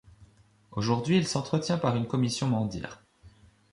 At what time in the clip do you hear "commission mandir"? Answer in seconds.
2.07-3.03